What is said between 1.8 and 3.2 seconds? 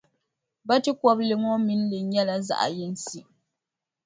li nyɛla zaɣʼ yinsi.